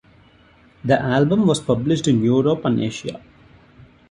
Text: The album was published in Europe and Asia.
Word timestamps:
The 0.83 0.99
album 0.99 1.45
was 1.45 1.59
published 1.61 2.07
in 2.07 2.23
Europe 2.23 2.65
and 2.65 2.81
Asia. 2.81 3.21